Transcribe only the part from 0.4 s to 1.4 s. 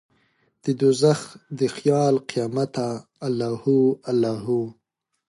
ددوږخ